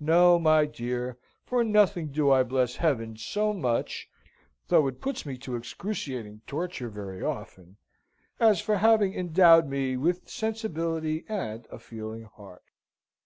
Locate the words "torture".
6.46-6.88